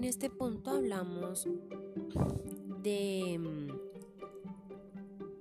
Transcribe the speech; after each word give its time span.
este 0.00 0.30
punto 0.30 0.70
hablamos 0.70 1.46
de 2.82 3.38
mm, 3.38 3.68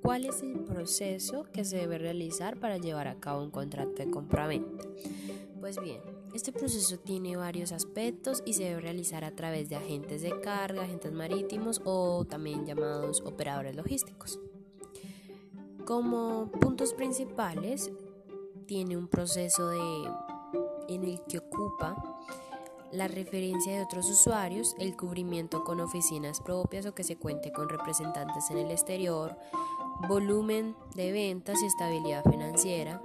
cuál 0.02 0.26
es 0.26 0.44
el 0.44 0.60
proceso 0.60 1.46
que 1.54 1.64
se 1.64 1.78
debe 1.78 1.98
realizar 1.98 2.60
para 2.60 2.78
llevar 2.78 3.08
a 3.08 3.16
cabo 3.16 3.44
un 3.44 3.50
contrato 3.50 3.94
de 4.04 4.12
compraventa. 4.12 4.84
Pues 5.62 5.80
bien, 5.82 6.02
este 6.34 6.52
proceso 6.52 6.98
tiene 7.00 7.38
varios 7.38 7.72
aspectos 7.72 8.44
y 8.46 8.54
se 8.54 8.66
debe 8.66 8.82
realizar 8.82 9.24
a 9.24 9.34
través 9.36 9.70
de 9.70 9.78
agentes 9.78 10.22
de 10.22 10.42
carga, 10.42 10.84
agentes 10.84 11.14
marítimos 11.14 11.82
o 11.86 12.26
también 12.26 12.66
llamados 12.66 13.22
operadores 13.22 13.76
logísticos. 13.78 14.38
Como 15.86 16.52
puntos 16.52 16.94
principales, 16.94 17.90
tiene 18.66 18.98
un 18.98 19.08
proceso 19.08 19.70
de, 19.70 20.10
en 20.90 21.06
el 21.06 21.22
que 21.24 21.38
ocupa 21.38 21.96
la 22.92 23.08
referencia 23.08 23.74
de 23.74 23.84
otros 23.84 24.10
usuarios, 24.10 24.76
el 24.80 24.96
cubrimiento 24.96 25.64
con 25.64 25.80
oficinas 25.80 26.42
propias 26.42 26.86
o 26.86 26.94
que 26.94 27.04
se 27.04 27.18
cuente 27.18 27.52
con 27.52 27.70
representantes 27.70 28.50
en 28.50 28.58
el 28.58 28.72
exterior, 28.72 29.38
volumen 30.08 30.76
de 30.96 31.12
ventas 31.12 31.62
y 31.62 31.66
estabilidad 31.66 32.24
financiera, 32.24 33.02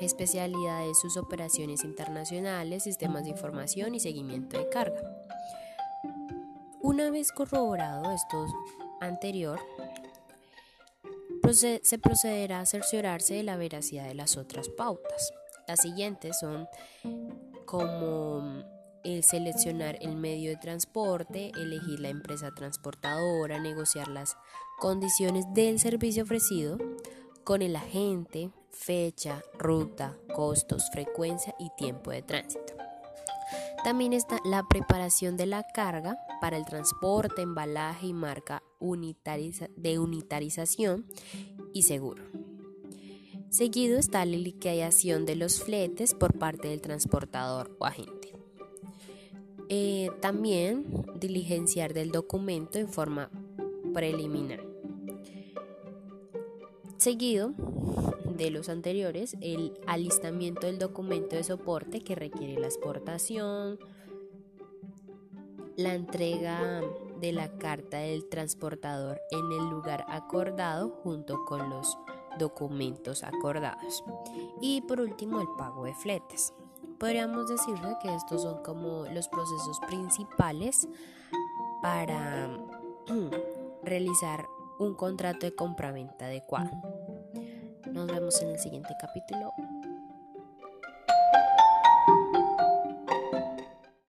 especialidad 0.00 0.86
de 0.86 0.94
sus 0.94 1.16
operaciones 1.16 1.84
internacionales, 1.84 2.84
sistemas 2.84 3.24
de 3.24 3.30
información 3.30 3.94
y 3.94 4.00
seguimiento 4.00 4.58
de 4.58 4.68
carga. 4.68 5.00
Una 6.80 7.10
vez 7.10 7.32
corroborado 7.32 8.10
esto 8.12 8.46
anterior, 9.00 9.60
se 11.52 11.98
procederá 11.98 12.60
a 12.60 12.66
cerciorarse 12.66 13.34
de 13.34 13.42
la 13.44 13.56
veracidad 13.56 14.06
de 14.06 14.14
las 14.14 14.36
otras 14.36 14.68
pautas. 14.68 15.32
Las 15.68 15.80
siguientes 15.80 16.38
son 16.38 16.68
como 17.64 18.75
el 19.06 19.22
seleccionar 19.22 19.98
el 20.00 20.16
medio 20.16 20.50
de 20.50 20.56
transporte, 20.56 21.52
elegir 21.56 22.00
la 22.00 22.08
empresa 22.08 22.52
transportadora, 22.52 23.60
negociar 23.60 24.08
las 24.08 24.36
condiciones 24.78 25.44
del 25.54 25.78
servicio 25.78 26.24
ofrecido 26.24 26.76
con 27.44 27.62
el 27.62 27.76
agente, 27.76 28.50
fecha, 28.72 29.42
ruta, 29.58 30.18
costos, 30.34 30.90
frecuencia 30.90 31.54
y 31.58 31.70
tiempo 31.76 32.10
de 32.10 32.22
tránsito. 32.22 32.74
También 33.84 34.12
está 34.12 34.40
la 34.44 34.64
preparación 34.68 35.36
de 35.36 35.46
la 35.46 35.62
carga 35.72 36.18
para 36.40 36.56
el 36.56 36.64
transporte, 36.64 37.42
embalaje 37.42 38.08
y 38.08 38.12
marca 38.12 38.64
de 38.80 39.98
unitarización 40.00 41.06
y 41.72 41.82
seguro. 41.82 42.24
Seguido 43.48 43.98
está 43.98 44.24
la 44.24 44.36
liquidación 44.36 45.24
de 45.24 45.36
los 45.36 45.62
fletes 45.62 46.14
por 46.14 46.36
parte 46.36 46.66
del 46.68 46.80
transportador 46.80 47.76
o 47.78 47.86
agente. 47.86 48.36
Eh, 49.68 50.10
también 50.20 50.86
diligenciar 51.18 51.92
del 51.92 52.12
documento 52.12 52.78
en 52.78 52.88
forma 52.88 53.30
preliminar. 53.92 54.64
Seguido 56.98 57.52
de 58.36 58.50
los 58.50 58.68
anteriores, 58.68 59.36
el 59.40 59.72
alistamiento 59.86 60.66
del 60.66 60.78
documento 60.78 61.36
de 61.36 61.44
soporte 61.44 62.00
que 62.00 62.14
requiere 62.14 62.60
la 62.60 62.66
exportación, 62.66 63.78
la 65.76 65.94
entrega 65.94 66.82
de 67.20 67.32
la 67.32 67.58
carta 67.58 67.98
del 67.98 68.28
transportador 68.28 69.20
en 69.30 69.52
el 69.52 69.70
lugar 69.70 70.04
acordado 70.08 70.90
junto 71.02 71.44
con 71.44 71.70
los 71.70 71.98
documentos 72.38 73.22
acordados. 73.22 74.04
Y 74.60 74.82
por 74.82 75.00
último, 75.00 75.40
el 75.40 75.48
pago 75.58 75.84
de 75.84 75.94
fletes. 75.94 76.52
Podríamos 76.98 77.48
decirle 77.48 77.96
que 78.00 78.14
estos 78.14 78.42
son 78.42 78.62
como 78.62 79.04
los 79.06 79.28
procesos 79.28 79.78
principales 79.80 80.88
para 81.82 82.48
realizar 83.82 84.46
un 84.78 84.94
contrato 84.94 85.46
de 85.46 85.54
compraventa 85.54 86.26
adecuado. 86.26 86.70
Nos 87.92 88.06
vemos 88.06 88.40
en 88.42 88.50
el 88.50 88.58
siguiente 88.58 88.94
capítulo. 89.00 89.52